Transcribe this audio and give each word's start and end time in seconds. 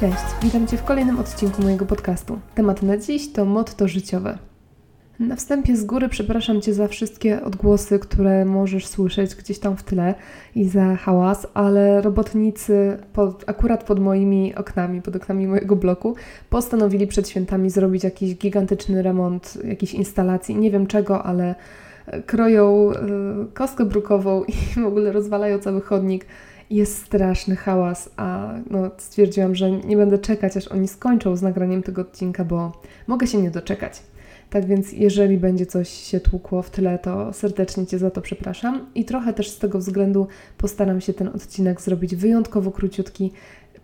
Cześć, 0.00 0.24
witam 0.42 0.66
Cię 0.66 0.76
w 0.76 0.84
kolejnym 0.84 1.18
odcinku 1.18 1.62
mojego 1.62 1.86
podcastu. 1.86 2.38
Temat 2.54 2.82
na 2.82 2.96
dziś 2.96 3.32
to 3.32 3.44
motto 3.44 3.88
życiowe. 3.88 4.38
Na 5.18 5.36
wstępie 5.36 5.76
z 5.76 5.84
góry 5.84 6.08
przepraszam 6.08 6.60
Cię 6.60 6.74
za 6.74 6.88
wszystkie 6.88 7.42
odgłosy, 7.42 7.98
które 7.98 8.44
możesz 8.44 8.86
słyszeć 8.86 9.34
gdzieś 9.34 9.58
tam 9.58 9.76
w 9.76 9.82
tle 9.82 10.14
i 10.54 10.68
za 10.68 10.96
hałas, 10.96 11.46
ale 11.54 12.02
robotnicy 12.02 12.98
pod, 13.12 13.44
akurat 13.46 13.84
pod 13.84 14.00
moimi 14.00 14.54
oknami, 14.54 15.02
pod 15.02 15.16
oknami 15.16 15.46
mojego 15.46 15.76
bloku, 15.76 16.14
postanowili 16.50 17.06
przed 17.06 17.28
świętami 17.28 17.70
zrobić 17.70 18.04
jakiś 18.04 18.34
gigantyczny 18.34 19.02
remont 19.02 19.58
jakiejś 19.64 19.94
instalacji. 19.94 20.56
Nie 20.56 20.70
wiem 20.70 20.86
czego, 20.86 21.22
ale 21.22 21.54
kroją 22.26 22.90
y, 22.90 23.52
kostkę 23.54 23.84
brukową 23.84 24.44
i 24.44 24.80
w 24.80 24.86
ogóle 24.86 25.12
rozwalają 25.12 25.58
cały 25.58 25.80
chodnik 25.80 26.26
jest 26.70 26.98
straszny 26.98 27.56
hałas, 27.56 28.10
a 28.16 28.54
no, 28.70 28.90
stwierdziłam, 28.98 29.54
że 29.54 29.70
nie 29.70 29.96
będę 29.96 30.18
czekać, 30.18 30.56
aż 30.56 30.68
oni 30.68 30.88
skończą 30.88 31.36
z 31.36 31.42
nagraniem 31.42 31.82
tego 31.82 32.02
odcinka, 32.02 32.44
bo 32.44 32.72
mogę 33.06 33.26
się 33.26 33.42
nie 33.42 33.50
doczekać. 33.50 34.02
Tak 34.50 34.66
więc, 34.66 34.92
jeżeli 34.92 35.38
będzie 35.38 35.66
coś 35.66 35.88
się 35.88 36.20
tłukło 36.20 36.62
w 36.62 36.70
tyle, 36.70 36.98
to 36.98 37.32
serdecznie 37.32 37.86
Cię 37.86 37.98
za 37.98 38.10
to 38.10 38.20
przepraszam. 38.20 38.86
I 38.94 39.04
trochę 39.04 39.32
też 39.32 39.50
z 39.50 39.58
tego 39.58 39.78
względu 39.78 40.26
postaram 40.58 41.00
się 41.00 41.12
ten 41.12 41.28
odcinek 41.28 41.80
zrobić 41.80 42.16
wyjątkowo 42.16 42.70
króciutki. 42.70 43.32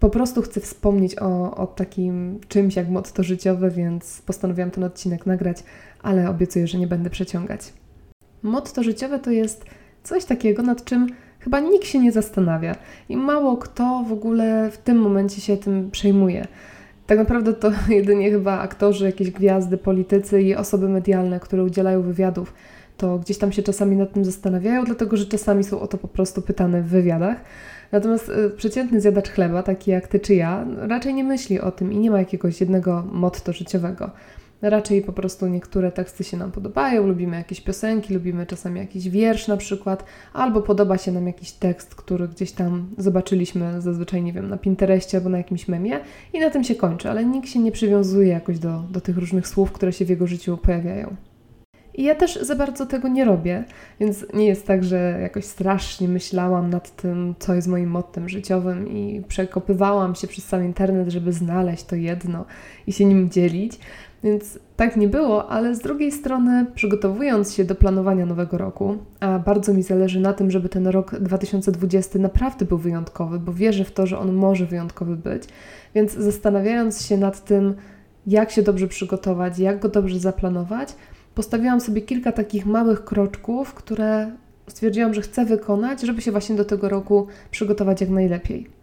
Po 0.00 0.10
prostu 0.10 0.42
chcę 0.42 0.60
wspomnieć 0.60 1.18
o, 1.18 1.56
o 1.56 1.66
takim 1.66 2.40
czymś 2.48 2.76
jak 2.76 2.88
motto 2.88 3.22
życiowe, 3.22 3.70
więc 3.70 4.22
postanowiłam 4.22 4.70
ten 4.70 4.84
odcinek 4.84 5.26
nagrać, 5.26 5.64
ale 6.02 6.30
obiecuję, 6.30 6.66
że 6.66 6.78
nie 6.78 6.86
będę 6.86 7.10
przeciągać. 7.10 7.60
Motto 8.42 8.82
życiowe 8.82 9.18
to 9.18 9.30
jest 9.30 9.64
coś 10.02 10.24
takiego, 10.24 10.62
nad 10.62 10.84
czym 10.84 11.06
chyba 11.46 11.60
nikt 11.60 11.86
się 11.86 11.98
nie 11.98 12.12
zastanawia 12.12 12.74
i 13.08 13.16
mało 13.16 13.56
kto 13.56 14.04
w 14.08 14.12
ogóle 14.12 14.70
w 14.70 14.78
tym 14.78 14.98
momencie 14.98 15.40
się 15.40 15.56
tym 15.56 15.90
przejmuje. 15.90 16.46
Tak 17.06 17.18
naprawdę 17.18 17.52
to 17.52 17.72
jedynie 17.88 18.30
chyba 18.30 18.58
aktorzy, 18.58 19.06
jakieś 19.06 19.30
gwiazdy, 19.30 19.78
politycy 19.78 20.42
i 20.42 20.54
osoby 20.54 20.88
medialne, 20.88 21.40
które 21.40 21.64
udzielają 21.64 22.02
wywiadów, 22.02 22.54
to 22.96 23.18
gdzieś 23.18 23.38
tam 23.38 23.52
się 23.52 23.62
czasami 23.62 23.96
nad 23.96 24.12
tym 24.12 24.24
zastanawiają, 24.24 24.84
dlatego 24.84 25.16
że 25.16 25.26
czasami 25.26 25.64
są 25.64 25.80
o 25.80 25.86
to 25.86 25.98
po 25.98 26.08
prostu 26.08 26.42
pytane 26.42 26.82
w 26.82 26.86
wywiadach. 26.86 27.36
Natomiast 27.92 28.28
y, 28.28 28.50
przeciętny 28.50 29.00
zjadacz 29.00 29.30
chleba, 29.30 29.62
taki 29.62 29.90
jak 29.90 30.08
ty 30.08 30.20
czy 30.20 30.34
ja, 30.34 30.66
raczej 30.78 31.14
nie 31.14 31.24
myśli 31.24 31.60
o 31.60 31.70
tym 31.70 31.92
i 31.92 31.98
nie 31.98 32.10
ma 32.10 32.18
jakiegoś 32.18 32.60
jednego 32.60 33.04
motto 33.12 33.52
życiowego. 33.52 34.10
Raczej 34.62 35.02
po 35.02 35.12
prostu 35.12 35.46
niektóre 35.46 35.92
teksty 35.92 36.24
się 36.24 36.36
nam 36.36 36.52
podobają, 36.52 37.06
lubimy 37.06 37.36
jakieś 37.36 37.60
piosenki, 37.60 38.14
lubimy 38.14 38.46
czasami 38.46 38.80
jakiś 38.80 39.08
wiersz 39.08 39.48
na 39.48 39.56
przykład, 39.56 40.04
albo 40.32 40.62
podoba 40.62 40.98
się 40.98 41.12
nam 41.12 41.26
jakiś 41.26 41.52
tekst, 41.52 41.94
który 41.94 42.28
gdzieś 42.28 42.52
tam 42.52 42.88
zobaczyliśmy 42.98 43.80
zazwyczaj, 43.80 44.22
nie 44.22 44.32
wiem, 44.32 44.48
na 44.48 44.58
Pinterestie 44.58 45.18
albo 45.18 45.30
na 45.30 45.38
jakimś 45.38 45.68
memie 45.68 46.00
i 46.32 46.40
na 46.40 46.50
tym 46.50 46.64
się 46.64 46.74
kończy, 46.74 47.10
ale 47.10 47.24
nikt 47.24 47.48
się 47.48 47.58
nie 47.58 47.72
przywiązuje 47.72 48.28
jakoś 48.28 48.58
do, 48.58 48.82
do 48.90 49.00
tych 49.00 49.18
różnych 49.18 49.48
słów, 49.48 49.72
które 49.72 49.92
się 49.92 50.04
w 50.04 50.08
jego 50.08 50.26
życiu 50.26 50.56
pojawiają. 50.56 51.16
I 51.96 52.02
ja 52.02 52.14
też 52.14 52.36
za 52.36 52.54
bardzo 52.54 52.86
tego 52.86 53.08
nie 53.08 53.24
robię, 53.24 53.64
więc 54.00 54.26
nie 54.34 54.46
jest 54.46 54.66
tak, 54.66 54.84
że 54.84 55.18
jakoś 55.22 55.44
strasznie 55.44 56.08
myślałam 56.08 56.70
nad 56.70 56.96
tym, 56.96 57.34
co 57.38 57.54
jest 57.54 57.68
moim 57.68 57.90
mottem 57.90 58.28
życiowym 58.28 58.88
i 58.88 59.22
przekopywałam 59.28 60.14
się 60.14 60.26
przez 60.26 60.46
cały 60.46 60.64
internet, 60.64 61.08
żeby 61.08 61.32
znaleźć 61.32 61.84
to 61.84 61.96
jedno 61.96 62.44
i 62.86 62.92
się 62.92 63.04
nim 63.04 63.30
dzielić. 63.30 63.78
Więc 64.24 64.58
tak 64.76 64.96
nie 64.96 65.08
było, 65.08 65.50
ale 65.50 65.74
z 65.74 65.78
drugiej 65.78 66.12
strony, 66.12 66.66
przygotowując 66.74 67.54
się 67.54 67.64
do 67.64 67.74
planowania 67.74 68.26
nowego 68.26 68.58
roku, 68.58 68.96
a 69.20 69.38
bardzo 69.38 69.74
mi 69.74 69.82
zależy 69.82 70.20
na 70.20 70.32
tym, 70.32 70.50
żeby 70.50 70.68
ten 70.68 70.86
rok 70.86 71.14
2020 71.14 72.18
naprawdę 72.18 72.64
był 72.64 72.78
wyjątkowy, 72.78 73.38
bo 73.38 73.52
wierzę 73.52 73.84
w 73.84 73.92
to, 73.92 74.06
że 74.06 74.18
on 74.18 74.32
może 74.32 74.66
wyjątkowy 74.66 75.16
być, 75.16 75.42
więc 75.94 76.12
zastanawiając 76.12 77.06
się 77.06 77.16
nad 77.16 77.44
tym, 77.44 77.74
jak 78.26 78.50
się 78.50 78.62
dobrze 78.62 78.88
przygotować, 78.88 79.58
jak 79.58 79.80
go 79.80 79.88
dobrze 79.88 80.18
zaplanować, 80.18 80.94
postawiłam 81.34 81.80
sobie 81.80 82.02
kilka 82.02 82.32
takich 82.32 82.66
małych 82.66 83.04
kroczków, 83.04 83.74
które 83.74 84.32
stwierdziłam, 84.68 85.14
że 85.14 85.20
chcę 85.20 85.44
wykonać, 85.44 86.00
żeby 86.00 86.22
się 86.22 86.30
właśnie 86.30 86.56
do 86.56 86.64
tego 86.64 86.88
roku 86.88 87.26
przygotować 87.50 88.00
jak 88.00 88.10
najlepiej. 88.10 88.76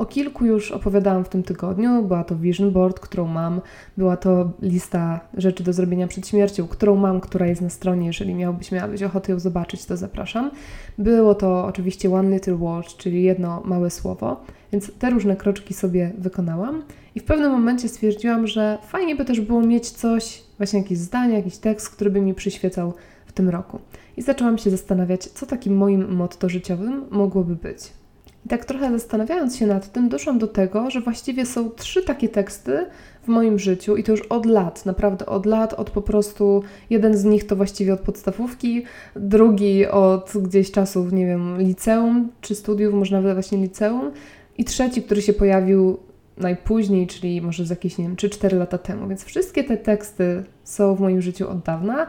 O 0.00 0.06
kilku 0.06 0.44
już 0.44 0.72
opowiadałam 0.72 1.24
w 1.24 1.28
tym 1.28 1.42
tygodniu. 1.42 2.02
Była 2.02 2.24
to 2.24 2.36
vision 2.36 2.70
board, 2.70 3.00
którą 3.00 3.26
mam, 3.26 3.60
była 3.96 4.16
to 4.16 4.50
lista 4.62 5.20
rzeczy 5.34 5.64
do 5.64 5.72
zrobienia 5.72 6.06
przed 6.06 6.28
śmiercią, 6.28 6.68
którą 6.68 6.96
mam, 6.96 7.20
która 7.20 7.46
jest 7.46 7.62
na 7.62 7.70
stronie. 7.70 8.06
Jeżeli 8.06 8.34
miałbyś 8.34 8.72
miałabyś 8.72 9.02
ochotę 9.02 9.32
ją 9.32 9.38
zobaczyć, 9.38 9.84
to 9.84 9.96
zapraszam. 9.96 10.50
Było 10.98 11.34
to 11.34 11.66
oczywiście 11.66 12.14
One 12.14 12.30
Little 12.30 12.56
Word, 12.56 12.96
czyli 12.96 13.22
jedno 13.22 13.62
małe 13.64 13.90
słowo, 13.90 14.40
więc 14.72 14.92
te 14.98 15.10
różne 15.10 15.36
kroczki 15.36 15.74
sobie 15.74 16.12
wykonałam. 16.18 16.82
I 17.14 17.20
w 17.20 17.24
pewnym 17.24 17.52
momencie 17.52 17.88
stwierdziłam, 17.88 18.46
że 18.46 18.78
fajnie 18.86 19.16
by 19.16 19.24
też 19.24 19.40
było 19.40 19.62
mieć 19.62 19.90
coś, 19.90 20.42
właśnie 20.58 20.78
jakieś 20.78 20.98
zdanie, 20.98 21.34
jakiś 21.34 21.56
tekst, 21.56 21.90
który 21.90 22.10
by 22.10 22.20
mi 22.20 22.34
przyświecał 22.34 22.94
w 23.26 23.32
tym 23.32 23.48
roku. 23.48 23.78
I 24.16 24.22
zaczęłam 24.22 24.58
się 24.58 24.70
zastanawiać, 24.70 25.24
co 25.24 25.46
takim 25.46 25.76
moim 25.76 26.14
motto 26.14 26.48
życiowym 26.48 27.04
mogłoby 27.10 27.56
być. 27.56 27.99
I 28.46 28.48
tak 28.48 28.64
trochę 28.64 28.90
zastanawiając 28.92 29.56
się 29.56 29.66
nad 29.66 29.92
tym, 29.92 30.08
doszłam 30.08 30.38
do 30.38 30.46
tego, 30.46 30.90
że 30.90 31.00
właściwie 31.00 31.46
są 31.46 31.70
trzy 31.70 32.02
takie 32.02 32.28
teksty 32.28 32.86
w 33.22 33.28
moim 33.28 33.58
życiu 33.58 33.96
i 33.96 34.04
to 34.04 34.12
już 34.12 34.22
od 34.22 34.46
lat, 34.46 34.86
naprawdę 34.86 35.26
od 35.26 35.46
lat, 35.46 35.74
od 35.74 35.90
po 35.90 36.02
prostu 36.02 36.62
jeden 36.90 37.16
z 37.16 37.24
nich 37.24 37.46
to 37.46 37.56
właściwie 37.56 37.92
od 37.92 38.00
podstawówki, 38.00 38.84
drugi 39.16 39.86
od 39.86 40.32
gdzieś 40.42 40.70
czasów, 40.70 41.12
nie 41.12 41.26
wiem, 41.26 41.58
liceum 41.58 42.28
czy 42.40 42.54
studiów, 42.54 42.94
może 42.94 43.16
nawet 43.16 43.34
właśnie 43.34 43.58
liceum 43.58 44.10
i 44.58 44.64
trzeci, 44.64 45.02
który 45.02 45.22
się 45.22 45.32
pojawił 45.32 45.98
najpóźniej, 46.36 47.06
czyli 47.06 47.40
może 47.40 47.66
z 47.66 47.70
jakieś, 47.70 47.98
nie 47.98 48.04
wiem, 48.04 48.16
3-4 48.16 48.56
lata 48.58 48.78
temu. 48.78 49.08
Więc 49.08 49.24
wszystkie 49.24 49.64
te 49.64 49.76
teksty 49.76 50.44
są 50.64 50.94
w 50.94 51.00
moim 51.00 51.22
życiu 51.22 51.50
od 51.50 51.58
dawna 51.58 52.06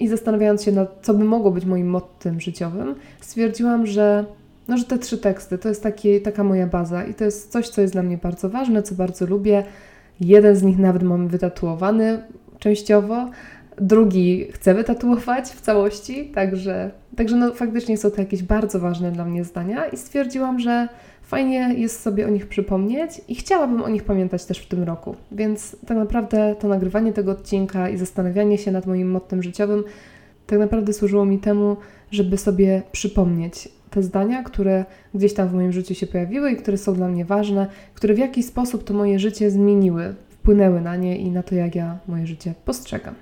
i 0.00 0.08
zastanawiając 0.08 0.62
się 0.62 0.72
nad 0.72 0.98
co 1.02 1.14
by 1.14 1.24
mogło 1.24 1.50
być 1.50 1.64
moim 1.64 1.86
mottem 1.86 2.40
życiowym, 2.40 2.94
stwierdziłam, 3.20 3.86
że 3.86 4.24
no, 4.68 4.76
że 4.76 4.84
te 4.84 4.98
trzy 4.98 5.18
teksty 5.18 5.58
to 5.58 5.68
jest 5.68 5.82
taki, 5.82 6.20
taka 6.20 6.44
moja 6.44 6.66
baza 6.66 7.04
i 7.04 7.14
to 7.14 7.24
jest 7.24 7.52
coś, 7.52 7.68
co 7.68 7.80
jest 7.80 7.92
dla 7.92 8.02
mnie 8.02 8.18
bardzo 8.18 8.48
ważne, 8.48 8.82
co 8.82 8.94
bardzo 8.94 9.26
lubię. 9.26 9.64
Jeden 10.20 10.56
z 10.56 10.62
nich 10.62 10.78
nawet 10.78 11.02
mam 11.02 11.28
wytatuowany 11.28 12.22
częściowo, 12.58 13.30
drugi 13.80 14.46
chcę 14.52 14.74
wytatuować 14.74 15.44
w 15.44 15.60
całości, 15.60 16.24
także, 16.34 16.90
także 17.16 17.36
no, 17.36 17.54
faktycznie 17.54 17.96
są 17.96 18.10
to 18.10 18.20
jakieś 18.20 18.42
bardzo 18.42 18.80
ważne 18.80 19.12
dla 19.12 19.24
mnie 19.24 19.44
zdania 19.44 19.86
i 19.86 19.96
stwierdziłam, 19.96 20.58
że 20.58 20.88
fajnie 21.22 21.74
jest 21.76 22.00
sobie 22.00 22.26
o 22.26 22.30
nich 22.30 22.46
przypomnieć 22.46 23.20
i 23.28 23.34
chciałabym 23.34 23.82
o 23.82 23.88
nich 23.88 24.04
pamiętać 24.04 24.44
też 24.44 24.58
w 24.58 24.68
tym 24.68 24.82
roku. 24.82 25.16
Więc 25.32 25.76
tak 25.86 25.96
naprawdę 25.96 26.56
to 26.60 26.68
nagrywanie 26.68 27.12
tego 27.12 27.32
odcinka 27.32 27.88
i 27.88 27.96
zastanawianie 27.96 28.58
się 28.58 28.70
nad 28.70 28.86
moim 28.86 29.10
mottem 29.10 29.42
życiowym 29.42 29.84
tak 30.46 30.58
naprawdę 30.58 30.92
służyło 30.92 31.24
mi 31.24 31.38
temu, 31.38 31.76
żeby 32.10 32.38
sobie 32.38 32.82
przypomnieć 32.92 33.68
te 33.92 34.02
zdania, 34.02 34.42
które 34.42 34.84
gdzieś 35.14 35.34
tam 35.34 35.48
w 35.48 35.54
moim 35.54 35.72
życiu 35.72 35.94
się 35.94 36.06
pojawiły 36.06 36.50
i 36.50 36.56
które 36.56 36.78
są 36.78 36.94
dla 36.94 37.08
mnie 37.08 37.24
ważne, 37.24 37.66
które 37.94 38.14
w 38.14 38.18
jakiś 38.18 38.46
sposób 38.46 38.84
to 38.84 38.94
moje 38.94 39.18
życie 39.18 39.50
zmieniły, 39.50 40.14
wpłynęły 40.28 40.80
na 40.80 40.96
nie 40.96 41.18
i 41.18 41.30
na 41.30 41.42
to, 41.42 41.54
jak 41.54 41.74
ja 41.74 41.98
moje 42.08 42.26
życie 42.26 42.54
postrzegam. 42.64 43.14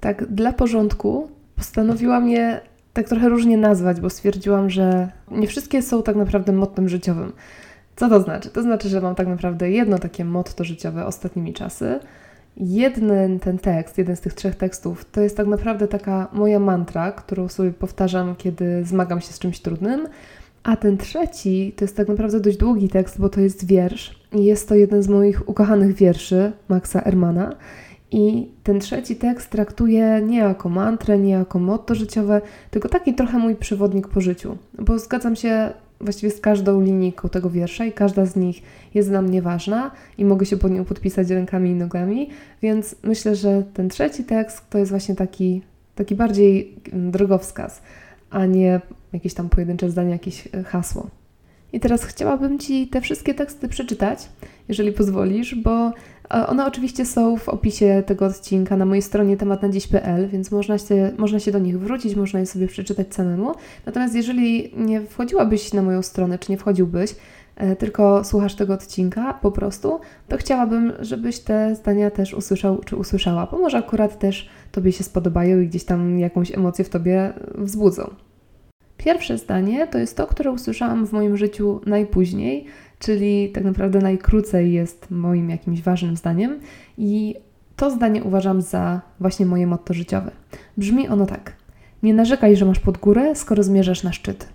Tak, 0.00 0.26
dla 0.26 0.52
porządku 0.52 1.28
postanowiłam 1.56 2.28
je 2.28 2.60
tak 2.92 3.08
trochę 3.08 3.28
różnie 3.28 3.56
nazwać, 3.56 4.00
bo 4.00 4.10
stwierdziłam, 4.10 4.70
że 4.70 5.08
nie 5.30 5.46
wszystkie 5.46 5.82
są 5.82 6.02
tak 6.02 6.16
naprawdę 6.16 6.52
mottem 6.52 6.88
życiowym. 6.88 7.32
Co 7.96 8.08
to 8.08 8.20
znaczy? 8.20 8.50
To 8.50 8.62
znaczy, 8.62 8.88
że 8.88 9.00
mam 9.00 9.14
tak 9.14 9.26
naprawdę 9.26 9.70
jedno 9.70 9.98
takie 9.98 10.24
motto 10.24 10.64
życiowe 10.64 11.06
ostatnimi 11.06 11.52
czasy, 11.52 12.00
jeden 12.56 13.38
ten 13.38 13.58
tekst, 13.58 13.98
jeden 13.98 14.16
z 14.16 14.20
tych 14.20 14.34
trzech 14.34 14.54
tekstów, 14.54 15.04
to 15.04 15.20
jest 15.20 15.36
tak 15.36 15.46
naprawdę 15.46 15.88
taka 15.88 16.28
moja 16.32 16.58
mantra, 16.58 17.12
którą 17.12 17.48
sobie 17.48 17.70
powtarzam, 17.70 18.36
kiedy 18.36 18.84
zmagam 18.84 19.20
się 19.20 19.32
z 19.32 19.38
czymś 19.38 19.60
trudnym. 19.60 20.08
A 20.62 20.76
ten 20.76 20.98
trzeci 20.98 21.72
to 21.76 21.84
jest 21.84 21.96
tak 21.96 22.08
naprawdę 22.08 22.40
dość 22.40 22.56
długi 22.56 22.88
tekst, 22.88 23.20
bo 23.20 23.28
to 23.28 23.40
jest 23.40 23.66
wiersz. 23.66 24.20
I 24.32 24.44
jest 24.44 24.68
to 24.68 24.74
jeden 24.74 25.02
z 25.02 25.08
moich 25.08 25.48
ukochanych 25.48 25.94
wierszy 25.94 26.52
Maxa 26.68 27.02
Ermana. 27.04 27.56
I 28.10 28.50
ten 28.62 28.80
trzeci 28.80 29.16
tekst 29.16 29.50
traktuje 29.50 30.22
nie 30.26 30.38
jako 30.38 30.68
mantrę, 30.68 31.18
nie 31.18 31.30
jako 31.32 31.58
motto 31.58 31.94
życiowe, 31.94 32.40
tylko 32.70 32.88
taki 32.88 33.14
trochę 33.14 33.38
mój 33.38 33.56
przewodnik 33.56 34.08
po 34.08 34.20
życiu. 34.20 34.56
Bo 34.78 34.98
zgadzam 34.98 35.36
się 35.36 35.70
właściwie 36.00 36.30
z 36.32 36.40
każdą 36.40 36.80
linijką 36.80 37.28
tego 37.28 37.50
wiersza 37.50 37.84
i 37.84 37.92
każda 37.92 38.26
z 38.26 38.36
nich 38.36 38.62
jest 38.94 39.08
dla 39.08 39.22
mnie 39.22 39.42
ważna 39.42 39.90
i 40.18 40.24
mogę 40.24 40.46
się 40.46 40.56
pod 40.56 40.72
nią 40.72 40.84
podpisać 40.84 41.30
rękami 41.30 41.70
i 41.70 41.74
nogami, 41.74 42.30
więc 42.62 42.96
myślę, 43.02 43.36
że 43.36 43.62
ten 43.74 43.88
trzeci 43.88 44.24
tekst 44.24 44.70
to 44.70 44.78
jest 44.78 44.90
właśnie 44.90 45.14
taki, 45.14 45.62
taki 45.94 46.14
bardziej 46.14 46.74
drogowskaz, 46.92 47.82
a 48.30 48.46
nie 48.46 48.80
jakieś 49.12 49.34
tam 49.34 49.48
pojedyncze 49.48 49.90
zdanie, 49.90 50.10
jakieś 50.10 50.48
e, 50.54 50.62
hasło. 50.62 51.10
I 51.72 51.80
teraz 51.80 52.04
chciałabym 52.04 52.58
Ci 52.58 52.88
te 52.88 53.00
wszystkie 53.00 53.34
teksty 53.34 53.68
przeczytać, 53.68 54.28
jeżeli 54.68 54.92
pozwolisz, 54.92 55.54
bo 55.54 55.92
one 56.28 56.66
oczywiście 56.66 57.06
są 57.06 57.36
w 57.36 57.48
opisie 57.48 58.02
tego 58.06 58.26
odcinka 58.26 58.76
na 58.76 58.86
mojej 58.86 59.02
stronie 59.02 59.36
tematnadziś.pl, 59.36 60.28
więc 60.28 60.50
można 60.50 60.78
się, 60.78 61.12
można 61.18 61.40
się 61.40 61.52
do 61.52 61.58
nich 61.58 61.80
wrócić, 61.80 62.16
można 62.16 62.40
je 62.40 62.46
sobie 62.46 62.66
przeczytać 62.66 63.14
samemu. 63.14 63.54
Natomiast 63.86 64.14
jeżeli 64.14 64.72
nie 64.76 65.00
wchodziłabyś 65.00 65.72
na 65.72 65.82
moją 65.82 66.02
stronę, 66.02 66.38
czy 66.38 66.52
nie 66.52 66.58
wchodziłbyś, 66.58 67.14
e, 67.56 67.76
tylko 67.76 68.24
słuchasz 68.24 68.54
tego 68.54 68.74
odcinka 68.74 69.34
po 69.34 69.52
prostu, 69.52 70.00
to 70.28 70.36
chciałabym, 70.36 70.92
żebyś 71.00 71.38
te 71.38 71.74
zdania 71.74 72.10
też 72.10 72.34
usłyszał 72.34 72.78
czy 72.78 72.96
usłyszała, 72.96 73.46
bo 73.50 73.58
może 73.58 73.78
akurat 73.78 74.18
też 74.18 74.48
Tobie 74.72 74.92
się 74.92 75.04
spodobają 75.04 75.60
i 75.60 75.68
gdzieś 75.68 75.84
tam 75.84 76.18
jakąś 76.18 76.54
emocję 76.54 76.84
w 76.84 76.88
Tobie 76.88 77.32
wzbudzą. 77.54 78.10
Pierwsze 78.96 79.38
zdanie 79.38 79.86
to 79.86 79.98
jest 79.98 80.16
to, 80.16 80.26
które 80.26 80.50
usłyszałam 80.50 81.06
w 81.06 81.12
moim 81.12 81.36
życiu 81.36 81.80
najpóźniej, 81.86 82.66
czyli 82.98 83.50
tak 83.50 83.64
naprawdę 83.64 83.98
najkrócej 83.98 84.72
jest 84.72 85.10
moim 85.10 85.50
jakimś 85.50 85.82
ważnym 85.82 86.16
zdaniem 86.16 86.60
i 86.98 87.34
to 87.76 87.90
zdanie 87.90 88.24
uważam 88.24 88.62
za 88.62 89.00
właśnie 89.20 89.46
moje 89.46 89.66
motto 89.66 89.94
życiowe. 89.94 90.30
Brzmi 90.76 91.08
ono 91.08 91.26
tak: 91.26 91.52
Nie 92.02 92.14
narzekaj, 92.14 92.56
że 92.56 92.64
masz 92.64 92.78
pod 92.78 92.98
górę, 92.98 93.34
skoro 93.34 93.62
zmierzasz 93.62 94.02
na 94.02 94.12
szczyt. 94.12 94.48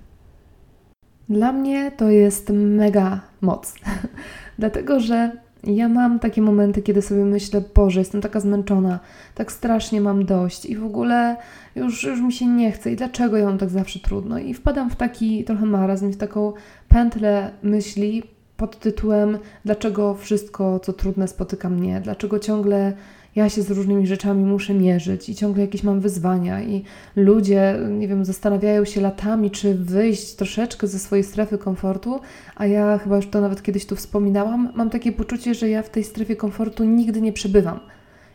Dla 1.30 1.52
mnie 1.52 1.92
to 1.98 2.10
jest 2.10 2.50
mega 2.54 3.22
moc, 3.42 3.76
dlatego 4.60 5.00
że 5.00 5.32
ja 5.64 5.90
mam 5.90 6.20
takie 6.20 6.42
momenty, 6.42 6.82
kiedy 6.82 7.02
sobie 7.02 7.26
myślę, 7.26 7.62
Boże, 7.76 8.00
jestem 8.00 8.22
taka 8.22 8.40
zmęczona, 8.40 9.00
tak 9.36 9.52
strasznie 9.52 10.02
mam 10.02 10.26
dość 10.26 10.66
i 10.66 10.76
w 10.76 10.86
ogóle 10.86 11.38
już, 11.76 12.04
już 12.04 12.22
mi 12.22 12.34
się 12.34 12.48
nie 12.48 12.72
chce 12.72 12.92
i 12.92 12.96
dlaczego 12.96 13.38
ja 13.38 13.46
mam 13.46 13.58
tak 13.58 13.70
zawsze 13.70 14.00
trudno. 14.00 14.40
I 14.40 14.54
wpadam 14.54 14.90
w 14.90 14.96
taki 14.96 15.44
trochę 15.44 15.66
marazm, 15.66 16.12
w 16.12 16.18
taką 16.18 16.54
pętlę 16.88 17.52
myśli 17.64 18.24
pod 18.58 18.80
tytułem 18.80 19.38
dlaczego 19.66 20.14
wszystko, 20.16 20.80
co 20.80 20.94
trudne 20.94 21.28
spotyka 21.28 21.70
mnie, 21.70 22.02
dlaczego 22.04 22.40
ciągle 22.40 22.94
ja 23.36 23.50
się 23.50 23.62
z 23.62 23.72
różnymi 23.72 24.08
rzeczami 24.08 24.46
muszę 24.46 24.74
mierzyć 24.74 25.30
i 25.30 25.36
ciągle 25.36 25.62
jakieś 25.62 25.84
mam 25.84 26.00
wyzwania 26.00 26.62
i 26.62 26.84
ludzie, 27.16 27.80
nie 27.90 28.08
wiem, 28.08 28.26
zastanawiają 28.26 28.86
się 28.86 29.02
latami, 29.02 29.52
czy 29.52 29.76
wyjść 29.76 30.36
troszeczkę 30.36 30.88
ze 30.88 31.00
swojej 31.00 31.24
strefy 31.24 31.58
komfortu, 31.58 32.20
a 32.56 32.66
ja 32.66 32.98
chyba 32.98 33.16
już 33.16 33.28
to 33.28 33.42
nawet 33.42 33.64
kiedyś 33.64 33.86
tu 33.86 33.96
wspominałam, 33.96 34.74
mam 34.76 34.90
takie 34.90 35.12
poczucie, 35.12 35.56
że 35.56 35.70
ja 35.70 35.84
w 35.84 35.90
tej 35.90 36.04
strefie 36.04 36.36
komfortu 36.36 36.84
nigdy 36.84 37.22
nie 37.22 37.34
przebywam. 37.34 37.80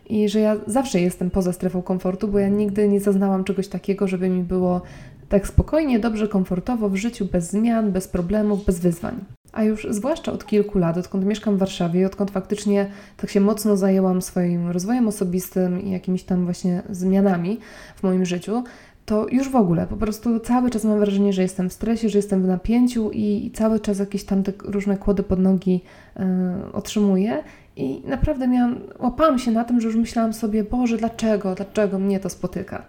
I 0.09 0.29
że 0.29 0.41
ja 0.41 0.57
zawsze 0.67 1.01
jestem 1.01 1.31
poza 1.31 1.53
strefą 1.53 1.83
komfortu, 1.83 2.29
bo 2.29 2.39
ja 2.39 2.49
nigdy 2.49 2.89
nie 2.89 3.01
zaznałam 3.01 3.45
czegoś 3.45 3.69
takiego, 3.69 4.09
żeby 4.09 4.29
mi 4.29 4.43
było 4.43 4.83
tak 5.29 5.47
spokojnie, 5.47 5.99
dobrze, 5.99 6.29
komfortowo 6.29 6.89
w 6.89 6.97
życiu, 6.97 7.27
bez 7.33 7.51
zmian, 7.51 7.93
bez 7.93 8.09
problemów, 8.09 8.65
bez 8.65 8.81
wyzwań. 8.81 9.36
A 9.57 9.63
już 9.63 9.87
zwłaszcza 9.91 10.33
od 10.33 10.47
kilku 10.47 10.79
lat, 10.79 10.97
odkąd 10.97 11.25
mieszkam 11.25 11.57
w 11.57 11.59
Warszawie 11.59 12.01
i 12.01 12.05
odkąd 12.05 12.31
faktycznie 12.31 12.91
tak 13.17 13.31
się 13.31 13.41
mocno 13.41 13.77
zajęłam 13.77 14.23
swoim 14.23 14.71
rozwojem 14.71 15.09
osobistym 15.09 15.83
i 15.83 15.91
jakimiś 15.91 16.23
tam 16.23 16.45
właśnie 16.45 16.83
zmianami 16.91 17.59
w 17.97 18.03
moim 18.03 18.25
życiu, 18.25 18.65
to 19.07 19.27
już 19.29 19.49
w 19.49 19.57
ogóle 19.57 19.87
po 19.87 19.97
prostu 19.97 20.41
cały 20.41 20.71
czas 20.71 20.85
mam 20.85 20.99
wrażenie, 20.99 21.33
że 21.33 21.43
jestem 21.43 21.71
w 21.71 21.73
stresie, 21.73 22.09
że 22.09 22.19
jestem 22.19 22.43
w 22.43 22.47
napięciu 22.47 23.11
i, 23.11 23.51
cały 23.55 23.81
czas 23.81 23.99
jakieś 23.99 24.25
tam 24.25 24.43
te 24.43 24.53
różne 24.65 24.97
kłody 24.97 25.23
pod 25.23 25.39
nogi 25.39 25.81
yy, 26.17 26.25
otrzymuję. 26.73 27.43
I 27.77 28.03
naprawdę 28.05 28.49
miałam, 28.49 28.79
łapałam 28.99 29.39
się 29.39 29.51
na 29.51 29.65
tym, 29.65 29.81
że 29.81 29.87
już 29.87 29.97
myślałam 29.97 30.33
sobie, 30.33 30.65
Boże, 30.65 30.97
dlaczego, 30.97 31.55
dlaczego 31.55 31.99
mnie 31.99 32.21
to 32.21 32.31
spotyka? 32.31 32.83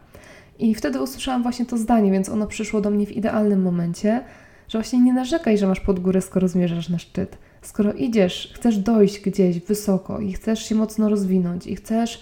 I 0.59 0.75
wtedy 0.75 1.01
usłyszałam 1.01 1.43
właśnie 1.43 1.65
to 1.65 1.77
zdanie, 1.77 2.11
więc 2.11 2.29
ono 2.29 2.47
przyszło 2.47 2.81
do 2.81 2.89
mnie 2.89 3.05
w 3.05 3.11
idealnym 3.11 3.61
momencie, 3.61 4.23
że 4.67 4.77
właśnie 4.77 5.01
nie 5.01 5.13
narzekaj, 5.13 5.57
że 5.57 5.67
masz 5.67 5.79
pod 5.79 5.99
górę, 5.99 6.21
skoro 6.21 6.47
zmierzasz 6.47 6.89
na 6.89 6.99
szczyt. 6.99 7.37
Skoro 7.61 7.93
idziesz, 7.93 8.53
chcesz 8.55 8.77
dojść 8.77 9.19
gdzieś 9.21 9.59
wysoko 9.59 10.19
i 10.19 10.33
chcesz 10.33 10.65
się 10.65 10.75
mocno 10.75 11.09
rozwinąć 11.09 11.67
i 11.67 11.75
chcesz 11.75 12.21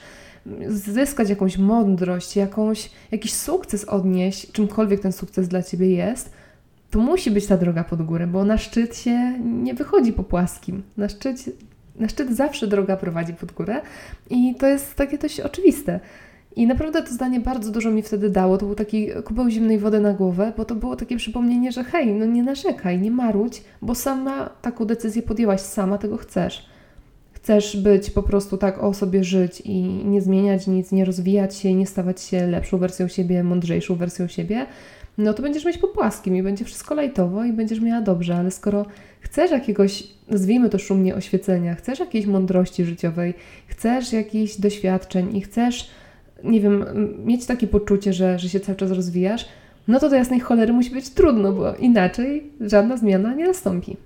zyskać 0.68 1.30
jakąś 1.30 1.58
mądrość, 1.58 2.36
jakąś, 2.36 2.90
jakiś 3.12 3.34
sukces 3.34 3.86
odnieść, 3.86 4.52
czymkolwiek 4.52 5.00
ten 5.00 5.12
sukces 5.12 5.48
dla 5.48 5.64
Ciebie 5.64 5.90
jest, 5.90 6.32
to 6.92 7.00
musi 7.00 7.32
być 7.32 7.46
ta 7.46 7.58
droga 7.58 7.84
pod 7.84 8.02
górę, 8.02 8.28
bo 8.28 8.46
na 8.46 8.58
szczyt 8.58 8.98
się 8.98 9.40
nie 9.40 9.74
wychodzi 9.74 10.14
po 10.14 10.24
płaskim. 10.24 10.84
Na 10.98 11.10
szczyt, 11.10 11.50
na 11.96 12.10
szczyt 12.10 12.36
zawsze 12.36 12.68
droga 12.68 12.98
prowadzi 12.98 13.34
pod 13.34 13.52
górę 13.52 13.82
i 14.30 14.56
to 14.56 14.68
jest 14.68 14.96
takie 14.96 15.18
dość 15.18 15.40
oczywiste. 15.40 16.00
I 16.56 16.68
naprawdę 16.68 17.04
to 17.04 17.14
zdanie 17.14 17.40
bardzo 17.40 17.72
dużo 17.72 17.92
mi 17.92 18.02
wtedy 18.02 18.30
dało. 18.30 18.58
To 18.58 18.66
był 18.66 18.76
taki 18.76 19.10
kubeł 19.26 19.50
zimnej 19.50 19.80
wody 19.80 20.00
na 20.00 20.14
głowę, 20.14 20.54
bo 20.58 20.66
to 20.66 20.76
było 20.76 20.96
takie 20.96 21.18
przypomnienie, 21.18 21.72
że 21.72 21.84
hej, 21.84 22.08
no 22.08 22.26
nie 22.26 22.44
narzekaj, 22.44 23.00
nie 23.00 23.12
marudź, 23.12 23.62
bo 23.82 23.96
sama 23.96 24.50
taką 24.62 24.86
decyzję 24.86 25.22
podjęłaś, 25.22 25.62
sama 25.62 25.98
tego 25.98 26.18
chcesz. 26.18 26.66
Chcesz 27.32 27.78
być 27.78 28.10
po 28.10 28.24
prostu 28.24 28.58
tak 28.58 28.84
o 28.84 28.94
sobie 28.94 29.24
żyć 29.24 29.62
i 29.66 29.82
nie 29.84 30.22
zmieniać 30.22 30.68
nic, 30.68 30.92
nie 30.92 31.06
rozwijać 31.06 31.56
się, 31.56 31.74
nie 31.74 31.88
stawać 31.88 32.22
się 32.22 32.48
lepszą 32.48 32.78
wersją 32.78 33.08
siebie, 33.08 33.44
mądrzejszą 33.44 33.96
wersją 33.96 34.28
siebie, 34.28 34.66
no 35.18 35.34
to 35.34 35.42
będziesz 35.42 35.66
mieć 35.66 35.78
po 35.78 35.88
płaskim 35.88 36.36
i 36.36 36.44
będzie 36.44 36.66
wszystko 36.66 36.96
lajtowo 36.96 37.44
i 37.44 37.54
będziesz 37.54 37.80
miała 37.80 38.02
dobrze, 38.02 38.36
ale 38.36 38.52
skoro 38.52 38.86
chcesz 39.20 39.52
jakiegoś, 39.52 40.04
nazwijmy 40.28 40.70
to 40.70 40.80
szumnie, 40.80 41.16
oświecenia, 41.16 41.76
chcesz 41.76 42.00
jakiejś 42.00 42.26
mądrości 42.26 42.86
życiowej, 42.86 43.34
chcesz 43.68 44.14
jakichś 44.14 44.56
doświadczeń 44.56 45.38
i 45.38 45.42
chcesz 45.42 45.90
nie 46.44 46.62
wiem, 46.62 46.86
mieć 47.26 47.46
takie 47.46 47.68
poczucie, 47.68 48.14
że, 48.14 48.40
że 48.40 48.50
się 48.50 48.60
cały 48.60 48.78
czas 48.78 48.92
rozwijasz, 48.92 49.46
no 49.88 50.00
to 50.00 50.10
do 50.10 50.16
jasnej 50.16 50.40
cholery 50.40 50.74
musi 50.74 50.92
być 50.92 51.10
trudno, 51.10 51.54
bo 51.54 51.76
inaczej 51.76 52.44
żadna 52.62 52.98
zmiana 52.98 53.34
nie 53.34 53.48
nastąpi. 53.48 53.98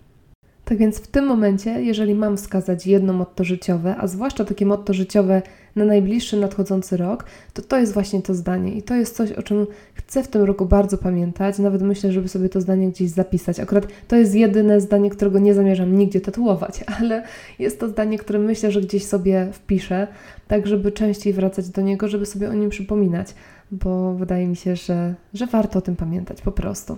Tak 0.70 0.78
więc 0.78 1.00
w 1.00 1.08
tym 1.08 1.26
momencie, 1.26 1.82
jeżeli 1.84 2.16
mam 2.16 2.38
wskazać 2.38 2.88
jedno 2.88 3.14
motto 3.14 3.44
życiowe, 3.44 3.96
a 3.98 4.08
zwłaszcza 4.08 4.46
takie 4.46 4.66
motto 4.66 4.94
życiowe 4.94 5.42
na 5.76 5.86
najbliższy 5.86 6.38
nadchodzący 6.38 6.98
rok, 6.98 7.26
to 7.54 7.62
to 7.62 7.78
jest 7.78 7.94
właśnie 7.94 8.22
to 8.22 8.34
zdanie. 8.34 8.74
I 8.74 8.84
to 8.84 8.96
jest 8.96 9.16
coś, 9.16 9.32
o 9.32 9.44
czym 9.44 9.68
chcę 9.94 10.24
w 10.24 10.28
tym 10.28 10.44
roku 10.44 10.66
bardzo 10.66 10.98
pamiętać. 10.98 11.60
Nawet 11.60 11.82
myślę, 11.82 12.12
żeby 12.12 12.28
sobie 12.28 12.50
to 12.50 12.62
zdanie 12.62 12.90
gdzieś 12.90 13.10
zapisać. 13.10 13.60
Akurat 13.60 13.88
to 14.08 14.16
jest 14.16 14.36
jedyne 14.36 14.82
zdanie, 14.82 15.10
którego 15.10 15.40
nie 15.40 15.54
zamierzam 15.54 15.98
nigdzie 15.98 16.22
tatuować, 16.22 16.84
ale 17.00 17.24
jest 17.60 17.80
to 17.80 17.88
zdanie, 17.88 18.18
które 18.18 18.40
myślę, 18.40 18.72
że 18.72 18.82
gdzieś 18.82 19.06
sobie 19.06 19.48
wpiszę, 19.52 20.08
tak 20.48 20.68
żeby 20.68 20.92
częściej 20.92 21.34
wracać 21.34 21.70
do 21.70 21.82
niego, 21.82 22.08
żeby 22.08 22.26
sobie 22.26 22.50
o 22.50 22.54
nim 22.54 22.70
przypominać, 22.70 23.36
bo 23.72 24.14
wydaje 24.14 24.48
mi 24.48 24.56
się, 24.56 24.76
że, 24.76 25.16
że 25.34 25.48
warto 25.48 25.80
o 25.80 25.82
tym 25.82 25.96
pamiętać 25.96 26.42
po 26.42 26.52
prostu. 26.52 26.98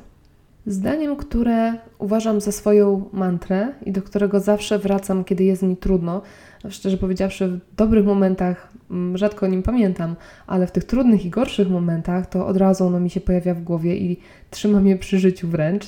Zdaniem, 0.65 1.15
które 1.15 1.73
uważam 1.99 2.41
za 2.41 2.51
swoją 2.51 3.09
mantrę 3.13 3.67
i 3.85 3.91
do 3.91 4.01
którego 4.01 4.39
zawsze 4.39 4.79
wracam, 4.79 5.23
kiedy 5.23 5.43
jest 5.43 5.63
mi 5.63 5.77
trudno, 5.77 6.21
szczerze 6.69 6.97
powiedziawszy, 6.97 7.47
w 7.47 7.75
dobrych 7.75 8.05
momentach 8.05 8.73
mm, 8.91 9.17
rzadko 9.17 9.45
o 9.45 9.49
nim 9.49 9.63
pamiętam, 9.63 10.15
ale 10.47 10.67
w 10.67 10.71
tych 10.71 10.83
trudnych 10.83 11.25
i 11.25 11.29
gorszych 11.29 11.69
momentach 11.69 12.29
to 12.29 12.47
od 12.47 12.57
razu 12.57 12.85
ono 12.85 12.99
mi 12.99 13.09
się 13.09 13.21
pojawia 13.21 13.53
w 13.53 13.63
głowie 13.63 13.97
i 13.97 14.17
trzyma 14.51 14.79
mnie 14.79 14.97
przy 14.97 15.19
życiu 15.19 15.47
wręcz. 15.47 15.85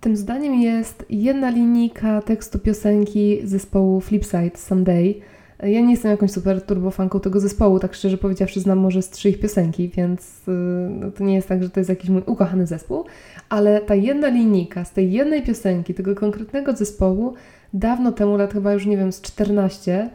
Tym 0.00 0.16
zdaniem 0.16 0.54
jest 0.54 1.04
jedna 1.10 1.50
linijka 1.50 2.22
tekstu 2.22 2.58
piosenki 2.58 3.40
zespołu 3.44 4.00
Flipside 4.00 4.56
Someday. 4.56 5.20
Ja 5.66 5.80
nie 5.80 5.90
jestem 5.90 6.10
jakąś 6.10 6.30
super 6.30 6.62
turbofanką 6.62 7.20
tego 7.20 7.40
zespołu, 7.40 7.78
tak 7.78 7.94
szczerze 7.94 8.18
powiedziawszy, 8.18 8.60
znam 8.60 8.78
może 8.78 9.02
z 9.02 9.10
trzy 9.10 9.28
ich 9.28 9.40
piosenki, 9.40 9.88
więc 9.88 10.46
yy, 10.46 10.54
no 10.90 11.10
to 11.10 11.24
nie 11.24 11.34
jest 11.34 11.48
tak, 11.48 11.62
że 11.62 11.70
to 11.70 11.80
jest 11.80 11.90
jakiś 11.90 12.10
mój 12.10 12.22
ukochany 12.26 12.66
zespół, 12.66 13.04
ale 13.48 13.80
ta 13.80 13.94
jedna 13.94 14.28
linijka 14.28 14.84
z 14.84 14.92
tej 14.92 15.12
jednej 15.12 15.42
piosenki, 15.42 15.94
tego 15.94 16.14
konkretnego 16.14 16.76
zespołu, 16.76 17.34
dawno 17.74 18.12
temu, 18.12 18.36
lat 18.36 18.52
chyba 18.52 18.72
już 18.72 18.86
nie 18.86 18.96
wiem, 18.96 19.12
z 19.12 19.20
14, 19.20 20.10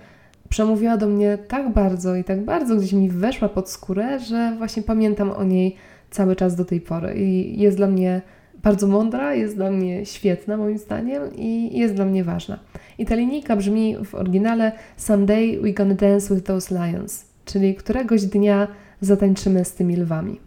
przemówiła 0.50 0.98
do 0.98 1.08
mnie 1.08 1.38
tak 1.48 1.74
bardzo 1.74 2.16
i 2.16 2.24
tak 2.24 2.46
bardzo 2.46 2.76
gdzieś 2.76 2.94
mi 2.94 3.10
weszła 3.10 3.50
pod 3.50 3.70
skórę, 3.70 4.20
że 4.20 4.56
właśnie 4.58 4.84
pamiętam 4.84 5.32
o 5.32 5.44
niej 5.44 5.76
cały 6.10 6.36
czas 6.36 6.56
do 6.56 6.66
tej 6.66 6.82
pory. 6.82 7.14
I 7.16 7.60
jest 7.62 7.78
dla 7.78 7.88
mnie 7.88 8.22
bardzo 8.64 8.88
mądra, 8.88 9.36
jest 9.36 9.56
dla 9.56 9.72
mnie 9.72 10.06
świetna 10.06 10.58
moim 10.58 10.78
zdaniem 10.78 11.36
i 11.36 11.80
jest 11.80 11.94
dla 11.94 12.06
mnie 12.06 12.24
ważna. 12.24 12.60
I 12.98 13.06
ta 13.06 13.16
linijka 13.16 13.56
brzmi 13.56 13.96
w 14.06 14.16
oryginale 14.16 14.72
Someday 14.98 15.62
we 15.62 15.74
gonna 15.74 15.96
dance 15.96 16.36
with 16.36 16.48
those 16.48 16.76
lions, 16.76 17.26
czyli 17.46 17.76
któregoś 17.76 18.26
dnia 18.26 18.68
zatańczymy 19.02 19.66
z 19.66 19.74
tymi 19.74 19.96
lwami. 19.96 20.40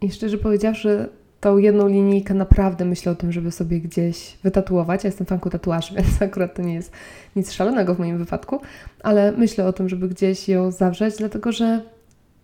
I 0.00 0.10
szczerze 0.10 0.38
powiedziawszy, 0.38 1.08
tą 1.40 1.58
jedną 1.58 1.88
linijkę 1.88 2.34
naprawdę 2.34 2.84
myślę 2.84 3.12
o 3.12 3.14
tym, 3.14 3.32
żeby 3.32 3.50
sobie 3.50 3.80
gdzieś 3.80 4.38
wytatuować. 4.42 5.04
Ja 5.04 5.08
jestem 5.08 5.26
fanką 5.26 5.50
tatuaży, 5.50 5.94
więc 5.96 6.22
akurat 6.22 6.54
to 6.54 6.62
nie 6.62 6.74
jest 6.74 6.92
nic 7.36 7.52
szalonego 7.52 7.94
w 7.94 7.98
moim 7.98 8.18
wypadku, 8.18 8.60
ale 9.02 9.32
myślę 9.32 9.66
o 9.66 9.72
tym, 9.72 9.88
żeby 9.88 10.08
gdzieś 10.08 10.48
ją 10.48 10.70
zawrzeć, 10.70 11.14
dlatego 11.18 11.52
że 11.52 11.80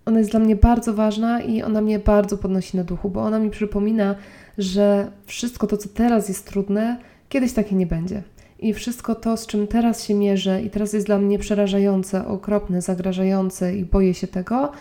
ona 0.08 0.18
jest 0.18 0.30
dla 0.30 0.40
mnie 0.40 0.56
bardzo 0.56 0.94
ważna 0.94 1.40
i 1.40 1.62
ona 1.62 1.80
mnie 1.80 1.98
bardzo 1.98 2.38
podnosi 2.38 2.76
na 2.76 2.84
duchu, 2.84 3.10
bo 3.10 3.22
ona 3.22 3.38
mi 3.38 3.50
przypomina, 3.50 4.14
że 4.58 5.10
wszystko 5.26 5.66
to, 5.66 5.76
co 5.76 5.88
teraz 5.88 6.28
jest 6.28 6.46
trudne, 6.46 6.96
kiedyś 7.28 7.52
takie 7.52 7.76
nie 7.76 7.86
będzie. 7.86 8.22
I 8.58 8.74
wszystko 8.74 9.14
to, 9.14 9.36
z 9.36 9.46
czym 9.46 9.66
teraz 9.66 10.04
się 10.04 10.14
mierzę 10.14 10.62
i 10.62 10.70
teraz 10.70 10.92
jest 10.92 11.06
dla 11.06 11.18
mnie 11.18 11.38
przerażające, 11.38 12.26
okropne, 12.26 12.82
zagrażające 12.82 13.76
i 13.76 13.84
boję 13.84 14.14
się 14.14 14.26
tego, 14.26 14.72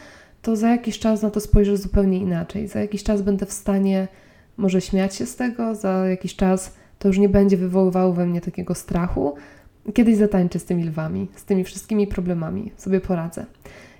to 0.41 0.55
za 0.55 0.69
jakiś 0.69 0.99
czas 0.99 1.21
na 1.21 1.29
to 1.29 1.39
spojrzę 1.39 1.77
zupełnie 1.77 2.17
inaczej. 2.17 2.67
Za 2.67 2.79
jakiś 2.79 3.03
czas 3.03 3.21
będę 3.21 3.45
w 3.45 3.53
stanie 3.53 4.07
może 4.57 4.81
śmiać 4.81 5.15
się 5.15 5.25
z 5.25 5.35
tego, 5.35 5.75
za 5.75 6.07
jakiś 6.07 6.35
czas 6.35 6.73
to 6.99 7.07
już 7.07 7.17
nie 7.17 7.29
będzie 7.29 7.57
wywoływało 7.57 8.13
we 8.13 8.25
mnie 8.25 8.41
takiego 8.41 8.75
strachu. 8.75 9.35
Kiedyś 9.93 10.15
zatańczę 10.15 10.59
z 10.59 10.65
tymi 10.65 10.83
lwami, 10.83 11.27
z 11.35 11.45
tymi 11.45 11.63
wszystkimi 11.63 12.07
problemami, 12.07 12.71
sobie 12.77 13.01
poradzę. 13.01 13.45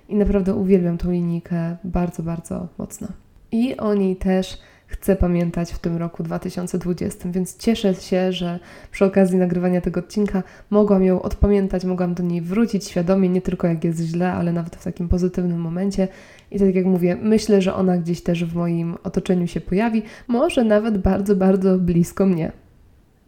I 0.08 0.14
naprawdę 0.14 0.54
uwielbiam 0.54 0.98
tą 0.98 1.10
linijkę 1.10 1.76
bardzo, 1.84 2.22
bardzo 2.22 2.68
mocno. 2.78 3.08
I 3.52 3.76
o 3.76 3.94
niej 3.94 4.16
też 4.16 4.58
chcę 4.88 5.16
pamiętać 5.16 5.72
w 5.72 5.78
tym 5.78 5.96
roku 5.96 6.22
2020. 6.22 7.28
Więc 7.30 7.56
cieszę 7.56 7.94
się, 7.94 8.32
że 8.32 8.58
przy 8.90 9.04
okazji 9.04 9.36
nagrywania 9.36 9.80
tego 9.80 10.00
odcinka 10.00 10.42
mogłam 10.70 11.04
ją 11.04 11.22
odpamiętać, 11.22 11.84
mogłam 11.84 12.14
do 12.14 12.22
niej 12.22 12.40
wrócić 12.40 12.84
świadomie, 12.84 13.28
nie 13.28 13.42
tylko 13.42 13.66
jak 13.66 13.84
jest 13.84 14.00
źle, 14.00 14.32
ale 14.32 14.52
nawet 14.52 14.76
w 14.76 14.84
takim 14.84 15.08
pozytywnym 15.08 15.60
momencie. 15.60 16.08
I 16.50 16.58
tak 16.58 16.74
jak 16.74 16.84
mówię, 16.84 17.16
myślę, 17.22 17.62
że 17.62 17.74
ona 17.74 17.98
gdzieś 17.98 18.22
też 18.22 18.44
w 18.44 18.54
moim 18.54 18.96
otoczeniu 19.04 19.46
się 19.46 19.60
pojawi, 19.60 20.02
może 20.28 20.64
nawet 20.64 20.98
bardzo, 20.98 21.36
bardzo 21.36 21.78
blisko 21.78 22.26
mnie. 22.26 22.52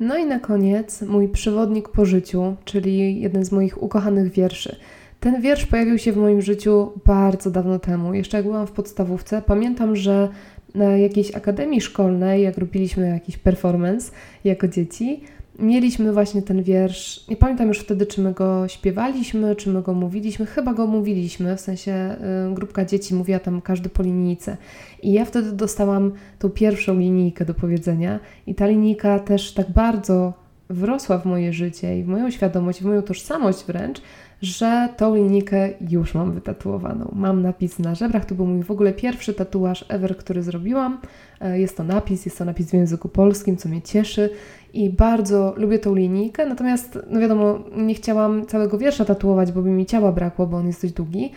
No 0.01 0.17
i 0.17 0.27
na 0.27 0.39
koniec 0.39 1.03
mój 1.03 1.29
przewodnik 1.29 1.89
po 1.89 2.05
życiu, 2.05 2.57
czyli 2.65 3.21
jeden 3.21 3.45
z 3.45 3.53
moich 3.53 3.83
ukochanych 3.83 4.33
wierszy. 4.33 4.77
Ten 5.21 5.41
wiersz 5.41 5.67
pojawił 5.67 5.99
się 5.99 6.13
w 6.13 6.17
moim 6.17 6.43
życiu 6.43 6.93
bardzo 7.07 7.51
dawno 7.51 7.79
temu, 7.79 8.15
jeszcze 8.15 8.37
jak 8.37 8.47
byłam 8.47 8.67
w 8.67 8.73
podstawówce. 8.73 9.43
Pamiętam, 9.43 9.97
że 9.97 10.29
na 10.75 10.85
jakiejś 10.85 11.35
akademii 11.35 11.81
szkolnej, 11.81 12.43
jak 12.43 12.59
robiliśmy 12.59 13.09
jakiś 13.09 13.37
performance 13.37 14.13
jako 14.45 14.69
dzieci, 14.69 15.21
mieliśmy 15.59 16.13
właśnie 16.13 16.43
ten 16.43 16.63
wiersz. 16.63 17.29
Nie 17.29 17.37
pamiętam 17.37 17.69
już 17.69 17.79
wtedy, 17.79 18.07
czy 18.07 18.21
my 18.21 18.33
go 18.33 18.69
śpiewaliśmy, 18.69 19.57
czy 19.57 19.71
my 19.71 19.83
go 19.83 19.95
mówiliśmy. 19.95 20.47
Chyba 20.47 20.75
go 20.75 20.87
mówiliśmy, 20.87 21.57
w 21.57 21.61
sensie 21.61 22.17
y, 22.51 22.55
grupka 22.55 22.85
dzieci 22.85 23.15
mówiła 23.15 23.39
tam 23.39 23.61
każdy 23.61 23.89
po 23.89 24.03
linijce. 24.03 24.57
I 25.03 25.13
ja 25.13 25.25
wtedy 25.25 25.53
dostałam 25.53 26.13
tą 26.39 26.51
pierwszą 26.51 26.99
linijkę 26.99 27.45
do 27.45 27.55
powiedzenia, 27.55 28.21
i 28.47 28.55
ta 28.55 28.67
linijka 28.67 29.19
też 29.19 29.55
tak 29.55 29.71
bardzo 29.71 30.33
wrosła 30.71 31.19
w 31.19 31.27
moje 31.27 31.53
życie 31.53 31.99
i 31.99 32.03
w 32.03 32.09
moją 32.09 32.31
świadomość, 32.31 32.81
w 32.81 32.85
moją 32.85 33.03
tożsamość 33.03 33.65
wręcz, 33.65 34.03
że 34.43 34.89
tą 34.97 35.15
linijkę 35.15 35.69
już 35.91 36.15
mam 36.15 36.33
wytatuowaną. 36.33 37.13
Mam 37.15 37.43
napis 37.43 37.79
na 37.79 37.95
żebrach, 37.95 38.25
to 38.25 38.35
był 38.35 38.47
mój 38.47 38.63
w 38.63 38.71
ogóle 38.71 38.93
pierwszy 38.93 39.35
tatuaż 39.35 39.85
ever, 39.89 40.17
który 40.17 40.43
zrobiłam. 40.43 41.01
E, 41.41 41.61
jest 41.61 41.77
to 41.77 41.85
napis, 41.85 42.25
jest 42.25 42.39
to 42.39 42.45
napis 42.45 42.71
w 42.71 42.75
języku 42.75 43.09
polskim, 43.09 43.57
co 43.57 43.69
mnie 43.69 43.83
cieszy 43.83 44.31
i 44.73 44.91
bardzo 44.91 45.55
lubię 45.57 45.79
tą 45.79 45.95
linijkę, 45.95 46.47
natomiast 46.47 46.99
no 47.11 47.21
wiadomo, 47.21 47.59
nie 47.77 47.95
chciałam 47.95 48.47
całego 48.47 48.79
wiersza 48.79 49.05
tatuować, 49.05 49.53
bo 49.53 49.63
by 49.63 49.71
mi 49.71 49.87
ciała 49.87 50.13
brakło, 50.13 50.47
bo 50.47 50.57
on 50.57 50.67
jest 50.67 50.83
dość 50.83 50.95
długi, 50.95 51.33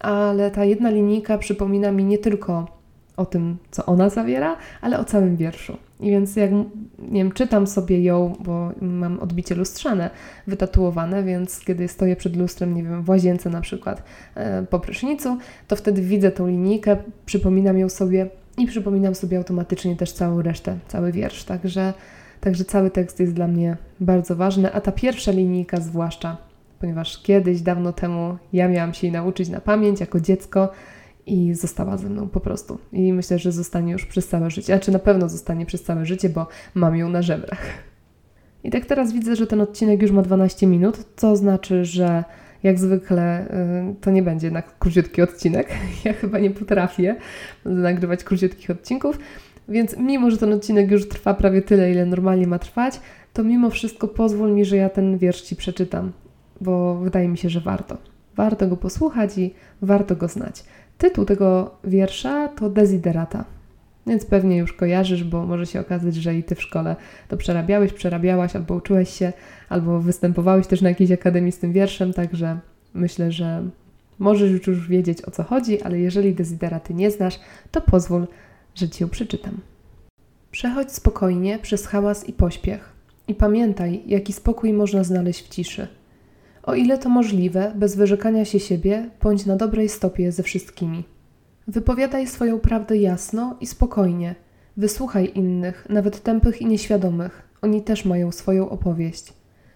ale 0.00 0.50
ta 0.50 0.64
jedna 0.64 0.90
linijka 0.90 1.38
przypomina 1.38 1.92
mi 1.92 2.04
nie 2.04 2.18
tylko 2.18 2.66
o 3.16 3.26
tym, 3.26 3.56
co 3.70 3.86
ona 3.86 4.08
zawiera, 4.08 4.56
ale 4.80 4.98
o 4.98 5.04
całym 5.04 5.36
wierszu. 5.36 5.76
I 6.00 6.10
więc 6.10 6.36
jak, 6.36 6.50
nie 6.98 7.22
wiem, 7.22 7.32
czytam 7.32 7.66
sobie 7.66 8.02
ją, 8.02 8.36
bo 8.40 8.70
mam 8.80 9.20
odbicie 9.20 9.54
lustrzane 9.54 10.10
wytatuowane, 10.46 11.22
więc 11.22 11.60
kiedy 11.60 11.88
stoję 11.88 12.16
przed 12.16 12.36
lustrem, 12.36 12.74
nie 12.74 12.82
wiem, 12.82 13.02
w 13.02 13.08
łazience 13.08 13.50
na 13.50 13.60
przykład 13.60 14.02
e, 14.34 14.62
po 14.62 14.80
prysznicu, 14.80 15.38
to 15.68 15.76
wtedy 15.76 16.02
widzę 16.02 16.30
tą 16.30 16.46
linijkę, 16.46 16.96
przypominam 17.26 17.78
ją 17.78 17.88
sobie 17.88 18.30
i 18.58 18.66
przypominam 18.66 19.14
sobie 19.14 19.38
automatycznie 19.38 19.96
też 19.96 20.12
całą 20.12 20.42
resztę, 20.42 20.78
cały 20.88 21.12
wiersz. 21.12 21.44
Także, 21.44 21.94
także 22.40 22.64
cały 22.64 22.90
tekst 22.90 23.20
jest 23.20 23.34
dla 23.34 23.48
mnie 23.48 23.76
bardzo 24.00 24.36
ważny, 24.36 24.72
a 24.72 24.80
ta 24.80 24.92
pierwsza 24.92 25.32
linijka 25.32 25.80
zwłaszcza, 25.80 26.36
ponieważ 26.80 27.22
kiedyś, 27.22 27.60
dawno 27.60 27.92
temu 27.92 28.36
ja 28.52 28.68
miałam 28.68 28.94
się 28.94 29.06
jej 29.06 29.12
nauczyć 29.12 29.48
na 29.48 29.60
pamięć 29.60 30.00
jako 30.00 30.20
dziecko, 30.20 30.68
i 31.26 31.54
została 31.54 31.96
ze 31.96 32.08
mną 32.08 32.28
po 32.28 32.40
prostu. 32.40 32.78
I 32.92 33.12
myślę, 33.12 33.38
że 33.38 33.52
zostanie 33.52 33.92
już 33.92 34.06
przez 34.06 34.28
całe 34.28 34.50
życie. 34.50 34.74
A 34.74 34.78
czy 34.78 34.92
na 34.92 34.98
pewno 34.98 35.28
zostanie 35.28 35.66
przez 35.66 35.82
całe 35.82 36.06
życie, 36.06 36.28
bo 36.28 36.46
mam 36.74 36.96
ją 36.96 37.08
na 37.08 37.22
żebrach. 37.22 37.60
I 38.64 38.70
tak 38.70 38.86
teraz 38.86 39.12
widzę, 39.12 39.36
że 39.36 39.46
ten 39.46 39.60
odcinek 39.60 40.02
już 40.02 40.10
ma 40.10 40.22
12 40.22 40.66
minut, 40.66 41.04
co 41.16 41.36
znaczy, 41.36 41.84
że 41.84 42.24
jak 42.62 42.78
zwykle 42.78 43.46
y, 43.90 43.94
to 44.00 44.10
nie 44.10 44.22
będzie 44.22 44.46
jednak 44.46 44.78
króciutki 44.78 45.22
odcinek. 45.22 45.68
Ja 46.04 46.12
chyba 46.12 46.38
nie 46.38 46.50
potrafię 46.50 47.16
nagrywać 47.64 48.24
króciutkich 48.24 48.70
odcinków, 48.70 49.18
więc 49.68 49.96
mimo, 49.96 50.30
że 50.30 50.36
ten 50.36 50.52
odcinek 50.52 50.90
już 50.90 51.08
trwa 51.08 51.34
prawie 51.34 51.62
tyle, 51.62 51.90
ile 51.90 52.06
normalnie 52.06 52.46
ma 52.46 52.58
trwać, 52.58 53.00
to 53.32 53.44
mimo 53.44 53.70
wszystko 53.70 54.08
pozwól 54.08 54.52
mi, 54.52 54.64
że 54.64 54.76
ja 54.76 54.88
ten 54.88 55.18
wiersz 55.18 55.42
Ci 55.42 55.56
przeczytam, 55.56 56.12
bo 56.60 56.94
wydaje 56.94 57.28
mi 57.28 57.38
się, 57.38 57.48
że 57.48 57.60
warto. 57.60 57.96
Warto 58.36 58.68
go 58.68 58.76
posłuchać 58.76 59.38
i 59.38 59.54
warto 59.82 60.16
go 60.16 60.28
znać. 60.28 60.64
Tytuł 60.98 61.24
tego 61.24 61.74
wiersza 61.84 62.48
to 62.48 62.70
Desiderata. 62.70 63.44
Więc 64.06 64.26
pewnie 64.26 64.56
już 64.56 64.72
kojarzysz, 64.72 65.24
bo 65.24 65.46
może 65.46 65.66
się 65.66 65.80
okazać, 65.80 66.14
że 66.14 66.34
i 66.34 66.42
ty 66.42 66.54
w 66.54 66.62
szkole 66.62 66.96
to 67.28 67.36
przerabiałeś, 67.36 67.92
przerabiałaś, 67.92 68.56
albo 68.56 68.74
uczyłeś 68.74 69.10
się, 69.10 69.32
albo 69.68 70.00
występowałeś 70.00 70.66
też 70.66 70.82
na 70.82 70.88
jakiejś 70.88 71.10
akademii 71.10 71.52
z 71.52 71.58
tym 71.58 71.72
wierszem, 71.72 72.12
także 72.12 72.58
myślę, 72.94 73.32
że 73.32 73.68
możesz 74.18 74.66
już 74.66 74.88
wiedzieć 74.88 75.22
o 75.22 75.30
co 75.30 75.42
chodzi, 75.42 75.82
ale 75.82 75.98
jeżeli 75.98 76.34
Desideraty 76.34 76.94
nie 76.94 77.10
znasz, 77.10 77.40
to 77.70 77.80
pozwól, 77.80 78.26
że 78.74 78.88
ci 78.88 79.02
ją 79.02 79.08
przeczytam. 79.08 79.60
Przechodź 80.50 80.92
spokojnie 80.92 81.58
przez 81.58 81.86
hałas 81.86 82.28
i 82.28 82.32
pośpiech 82.32 82.92
i 83.28 83.34
pamiętaj, 83.34 84.02
jaki 84.06 84.32
spokój 84.32 84.72
można 84.72 85.04
znaleźć 85.04 85.46
w 85.46 85.48
ciszy. 85.48 85.88
O 86.66 86.74
ile 86.74 86.98
to 86.98 87.08
możliwe, 87.08 87.72
bez 87.76 87.96
wyrzekania 87.96 88.44
się 88.44 88.60
siebie, 88.60 89.10
bądź 89.22 89.46
na 89.46 89.56
dobrej 89.56 89.88
stopie 89.88 90.32
ze 90.32 90.42
wszystkimi. 90.42 91.04
Wypowiadaj 91.68 92.26
swoją 92.26 92.60
prawdę 92.60 92.96
jasno 92.96 93.56
i 93.60 93.66
spokojnie. 93.66 94.34
Wysłuchaj 94.76 95.32
innych, 95.34 95.86
nawet 95.90 96.22
tępych 96.22 96.62
i 96.62 96.66
nieświadomych. 96.66 97.42
Oni 97.62 97.82
też 97.82 98.04
mają 98.04 98.32
swoją 98.32 98.70
opowieść. 98.70 99.32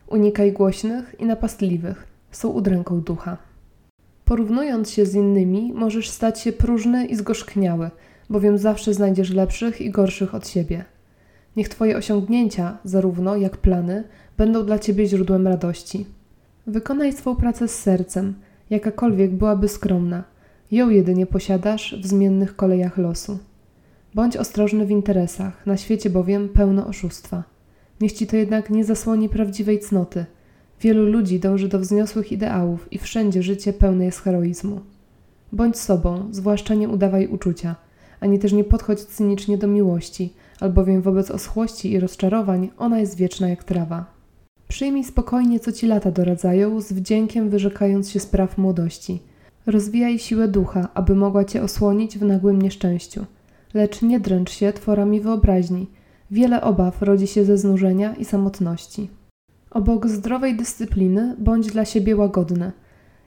Unikaj 0.06 0.52
głośnych 0.52 1.14
i 1.18 1.24
napastliwych. 1.26 2.06
Są 2.30 2.48
udręką 2.48 3.00
ducha. 3.00 3.36
Porównując 4.24 4.90
się 4.90 5.06
z 5.06 5.14
innymi, 5.14 5.72
możesz 5.72 6.10
stać 6.10 6.40
się 6.40 6.52
próżny 6.52 7.06
i 7.06 7.16
zgorzkniały, 7.16 7.90
bowiem 8.30 8.58
zawsze 8.58 8.94
znajdziesz 8.94 9.30
lepszych 9.30 9.80
i 9.80 9.90
gorszych 9.90 10.34
od 10.34 10.48
siebie. 10.48 10.84
Niech 11.56 11.68
Twoje 11.68 11.96
osiągnięcia, 11.96 12.78
zarówno 12.84 13.36
jak 13.36 13.56
plany, 13.56 14.04
będą 14.38 14.66
dla 14.66 14.78
Ciebie 14.78 15.06
źródłem 15.06 15.48
radości. 15.48 16.06
Wykonaj 16.66 17.12
swą 17.12 17.36
pracę 17.36 17.68
z 17.68 17.78
sercem, 17.78 18.34
jakakolwiek 18.70 19.30
byłaby 19.30 19.68
skromna. 19.68 20.24
Ją 20.70 20.90
jedynie 20.90 21.26
posiadasz 21.26 22.00
w 22.02 22.06
zmiennych 22.06 22.56
kolejach 22.56 22.98
losu. 22.98 23.38
Bądź 24.14 24.36
ostrożny 24.36 24.86
w 24.86 24.90
interesach, 24.90 25.66
na 25.66 25.76
świecie 25.76 26.10
bowiem 26.10 26.48
pełno 26.48 26.86
oszustwa. 26.86 27.44
Niech 28.00 28.12
ci 28.12 28.26
to 28.26 28.36
jednak 28.36 28.70
nie 28.70 28.84
zasłoni 28.84 29.28
prawdziwej 29.28 29.78
cnoty. 29.78 30.24
Wielu 30.80 31.06
ludzi 31.06 31.40
dąży 31.40 31.68
do 31.68 31.78
wzniosłych 31.78 32.32
ideałów 32.32 32.92
i 32.92 32.98
wszędzie 32.98 33.42
życie 33.42 33.72
pełne 33.72 34.04
jest 34.04 34.20
heroizmu. 34.20 34.80
Bądź 35.52 35.78
sobą, 35.78 36.28
zwłaszcza 36.30 36.74
nie 36.74 36.88
udawaj 36.88 37.26
uczucia, 37.26 37.76
ani 38.20 38.38
też 38.38 38.52
nie 38.52 38.64
podchodź 38.64 39.00
cynicznie 39.00 39.58
do 39.58 39.66
miłości, 39.66 40.32
albowiem 40.60 41.02
wobec 41.02 41.30
oschłości 41.30 41.92
i 41.92 42.00
rozczarowań 42.00 42.70
ona 42.78 42.98
jest 42.98 43.16
wieczna 43.16 43.48
jak 43.48 43.64
trawa. 43.64 44.19
Przyjmij 44.70 45.04
spokojnie, 45.04 45.60
co 45.60 45.72
ci 45.72 45.86
lata 45.86 46.10
doradzają, 46.10 46.80
z 46.80 46.92
wdziękiem 46.92 47.48
wyrzekając 47.48 48.10
się 48.10 48.20
spraw 48.20 48.58
młodości. 48.58 49.22
Rozwijaj 49.66 50.18
siłę 50.18 50.48
ducha, 50.48 50.88
aby 50.94 51.14
mogła 51.14 51.44
cię 51.44 51.62
osłonić 51.62 52.18
w 52.18 52.24
nagłym 52.24 52.62
nieszczęściu. 52.62 53.26
Lecz 53.74 54.02
nie 54.02 54.20
dręcz 54.20 54.50
się 54.50 54.72
tworami 54.72 55.20
wyobraźni. 55.20 55.86
Wiele 56.30 56.60
obaw 56.62 57.02
rodzi 57.02 57.26
się 57.26 57.44
ze 57.44 57.58
znużenia 57.58 58.14
i 58.14 58.24
samotności. 58.24 59.08
Obok 59.70 60.08
zdrowej 60.08 60.56
dyscypliny 60.56 61.36
bądź 61.38 61.66
dla 61.66 61.84
siebie 61.84 62.16
łagodny. 62.16 62.72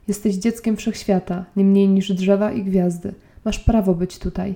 Jesteś 0.08 0.34
dzieckiem 0.34 0.76
wszechświata, 0.76 1.44
nie 1.56 1.64
mniej 1.64 1.88
niż 1.88 2.12
drzewa 2.12 2.52
i 2.52 2.64
gwiazdy. 2.64 3.14
Masz 3.44 3.58
prawo 3.58 3.94
być 3.94 4.18
tutaj. 4.18 4.54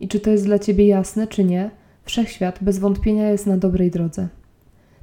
I 0.00 0.08
czy 0.08 0.20
to 0.20 0.30
jest 0.30 0.44
dla 0.44 0.58
ciebie 0.58 0.86
jasne, 0.86 1.26
czy 1.26 1.44
nie, 1.44 1.70
wszechświat 2.04 2.58
bez 2.62 2.78
wątpienia 2.78 3.30
jest 3.30 3.46
na 3.46 3.56
dobrej 3.56 3.90
drodze. 3.90 4.28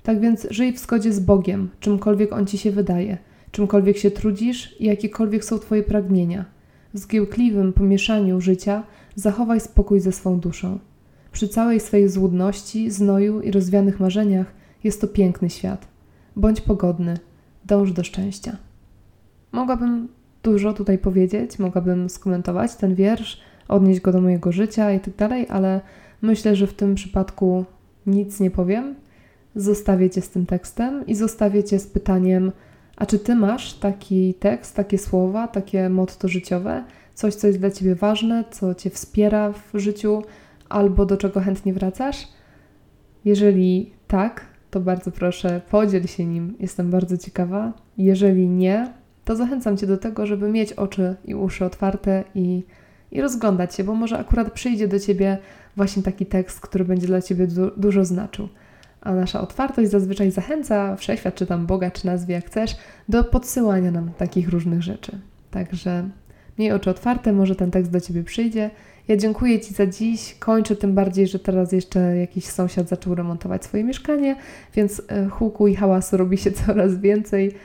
Tak 0.08 0.20
więc 0.20 0.48
żyj 0.50 0.74
w 0.74 0.80
zgodzie 0.80 1.14
z 1.14 1.20
Bogiem, 1.20 1.70
czymkolwiek 1.80 2.34
On 2.34 2.46
ci 2.46 2.58
się 2.58 2.72
wydaje, 2.72 3.18
czymkolwiek 3.52 3.98
się 3.98 4.12
trudzisz 4.12 4.82
i 4.82 4.86
jakiekolwiek 4.86 5.46
są 5.46 5.60
Twoje 5.60 5.84
pragnienia. 5.84 6.46
W 6.94 6.98
zgiełkliwym 6.98 7.74
pomieszaniu 7.74 8.42
życia 8.42 8.84
zachowaj 9.16 9.60
spokój 9.60 10.00
ze 10.00 10.12
swą 10.12 10.40
duszą. 10.40 10.80
Przy 11.32 11.48
całej 11.48 11.80
swej 11.80 12.10
złudności, 12.10 12.92
znoju 12.92 13.42
i 13.42 13.52
rozwianych 13.52 14.00
marzeniach 14.00 14.54
jest 14.84 15.02
to 15.02 15.08
piękny 15.08 15.50
świat. 15.50 15.88
Bądź 16.36 16.62
pogodny, 16.62 17.18
dąż 17.66 17.92
do 17.92 18.04
szczęścia. 18.04 18.58
Mogłabym 19.52 20.08
dużo 20.44 20.74
tutaj 20.74 20.98
powiedzieć, 20.98 21.60
mogłabym 21.60 22.10
skomentować 22.10 22.76
ten 22.76 22.96
wiersz, 22.96 23.42
odnieść 23.68 24.02
go 24.02 24.12
do 24.12 24.22
mojego 24.22 24.52
życia 24.52 24.92
i 24.92 25.00
tak 25.00 25.32
ale 25.50 25.82
myślę, 26.22 26.56
że 26.56 26.68
w 26.68 26.74
tym 26.74 26.96
przypadku 26.96 27.66
nic 28.06 28.40
nie 28.40 28.52
powiem 28.52 28.96
zostawię 29.58 30.10
Cię 30.10 30.22
z 30.22 30.30
tym 30.30 30.46
tekstem 30.46 31.06
i 31.08 31.16
zostawię 31.16 31.64
Cię 31.64 31.80
z 31.80 31.88
pytaniem, 31.88 32.52
a 32.96 33.06
czy 33.06 33.20
Ty 33.20 33.36
masz 33.36 33.74
taki 33.74 34.34
tekst, 34.34 34.76
takie 34.76 34.98
słowa, 34.98 35.48
takie 35.48 35.90
motto 35.90 36.28
życiowe, 36.28 36.84
coś, 37.14 37.36
co 37.36 37.48
jest 37.48 37.60
dla 37.60 37.72
Ciebie 37.72 37.96
ważne, 37.96 38.44
co 38.52 38.76
Cię 38.76 38.90
wspiera 38.90 39.52
w 39.52 39.80
życiu 39.80 40.24
albo 40.70 41.06
do 41.06 41.18
czego 41.18 41.40
chętnie 41.40 41.74
wracasz? 41.74 42.28
Jeżeli 43.26 43.92
tak, 44.08 44.46
to 44.72 44.80
bardzo 44.80 45.12
proszę, 45.12 45.62
podziel 45.70 46.08
się 46.08 46.26
nim, 46.26 46.56
jestem 46.60 46.92
bardzo 46.92 47.18
ciekawa. 47.18 47.74
Jeżeli 47.98 48.50
nie, 48.50 48.94
to 49.26 49.36
zachęcam 49.36 49.78
Cię 49.78 49.88
do 49.88 49.98
tego, 49.98 50.26
żeby 50.26 50.50
mieć 50.50 50.74
oczy 50.74 51.16
i 51.26 51.36
uszy 51.36 51.66
otwarte 51.66 52.24
i, 52.36 52.64
i 53.12 53.22
rozglądać 53.22 53.76
się, 53.76 53.84
bo 53.84 53.94
może 53.94 54.20
akurat 54.20 54.54
przyjdzie 54.54 54.88
do 54.88 55.00
Ciebie 55.00 55.38
właśnie 55.76 56.04
taki 56.04 56.26
tekst, 56.26 56.60
który 56.60 56.86
będzie 56.86 57.08
dla 57.08 57.22
Ciebie 57.22 57.48
du 57.48 57.72
dużo 57.78 58.06
znaczył. 58.06 58.50
A 59.02 59.14
nasza 59.14 59.42
otwartość 59.42 59.92
zazwyczaj 59.92 60.32
zachęca 60.32 60.96
wszechświat, 60.96 61.36
czy 61.36 61.46
tam 61.46 61.66
Boga, 61.66 61.92
czy 61.92 62.06
nazwy 62.06 62.34
jak 62.34 62.46
chcesz, 62.46 62.76
do 63.10 63.24
podsyłania 63.24 63.92
nam 63.92 64.12
takich 64.18 64.50
różnych 64.50 64.82
rzeczy. 64.84 65.20
Także 65.52 66.10
miej 66.60 66.72
oczy 66.72 66.90
otwarte, 66.90 67.34
może 67.34 67.56
ten 67.56 67.72
tekst 67.72 67.92
do 67.92 68.02
Ciebie 68.02 68.24
przyjdzie. 68.24 68.70
Ja 69.08 69.18
dziękuję 69.18 69.60
Ci 69.60 69.74
za 69.74 69.88
dziś. 69.88 70.36
Kończę 70.40 70.76
tym 70.76 70.94
bardziej, 70.94 71.28
że 71.28 71.40
teraz 71.40 71.72
jeszcze 71.72 72.18
jakiś 72.18 72.46
sąsiad 72.46 72.90
zaczął 72.90 73.16
remontować 73.16 73.66
swoje 73.66 73.84
mieszkanie, 73.84 74.36
więc 74.76 75.02
e, 75.08 75.28
huku 75.28 75.68
i 75.68 75.76
hałasu 75.76 76.18
robi 76.18 76.38
się 76.38 76.52
coraz 76.66 76.98
więcej. 76.98 77.56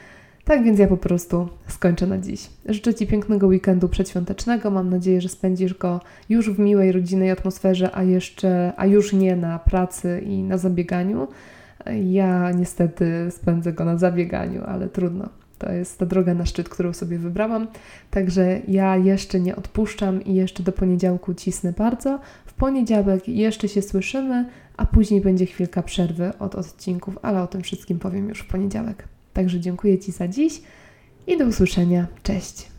Tak 0.45 0.65
więc 0.65 0.79
ja 0.79 0.89
po 0.89 0.97
prostu 0.97 1.49
skończę 1.69 2.07
na 2.07 2.19
dziś. 2.19 2.51
Życzę 2.67 2.95
Ci 2.95 3.07
pięknego 3.07 3.47
weekendu 3.47 3.89
przedświątecznego. 3.89 4.71
Mam 4.71 4.91
nadzieję, 4.91 5.21
że 5.21 5.29
spędzisz 5.29 5.75
go 5.75 6.01
już 6.29 6.51
w 6.51 6.59
miłej, 6.59 6.93
rodzinnej 6.93 7.31
atmosferze, 7.31 7.91
a 7.95 8.03
jeszcze, 8.03 8.73
a 8.77 8.87
już 8.87 9.13
nie 9.13 9.37
na 9.37 9.59
pracy 9.59 10.23
i 10.27 10.43
na 10.43 10.59
zabieganiu. 10.59 11.29
Ja 12.11 12.53
niestety 12.53 13.29
spędzę 13.31 13.73
go 13.73 13.85
na 13.85 13.99
zabieganiu, 13.99 14.63
ale 14.65 14.89
trudno. 14.89 15.29
To 15.59 15.73
jest 15.73 15.99
ta 15.99 16.07
droga 16.07 16.35
na 16.35 16.47
szczyt, 16.47 16.69
którą 16.69 16.93
sobie 16.93 17.19
wybrałam. 17.19 17.67
Także 18.11 18.61
ja 18.69 18.97
jeszcze 18.97 19.41
nie 19.41 19.57
odpuszczam 19.57 20.25
i 20.25 20.35
jeszcze 20.35 20.63
do 20.63 20.73
poniedziałku 20.73 21.35
cisnę 21.35 21.73
bardzo. 21.73 22.21
W 22.47 22.53
poniedziałek 22.53 23.29
jeszcze 23.29 23.69
się 23.69 23.83
słyszymy, 23.83 24.45
a 24.77 24.87
później 24.87 25.21
będzie 25.21 25.47
chwilka 25.47 25.83
przerwy 25.83 26.33
od 26.39 26.55
odcinków, 26.55 27.19
ale 27.23 27.43
o 27.43 27.47
tym 27.47 27.63
wszystkim 27.63 27.99
powiem 27.99 28.29
już 28.29 28.41
w 28.41 28.47
poniedziałek. 28.47 29.09
Także 29.33 29.61
dziękuję 29.61 29.99
Ci 29.99 30.12
za 30.12 30.29
dziś 30.29 30.62
i 31.27 31.39
do 31.39 31.45
usłyszenia. 31.45 32.07
Cześć! 32.23 32.72